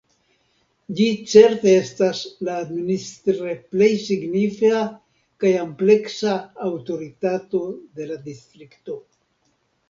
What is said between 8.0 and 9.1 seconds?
de la distrikto.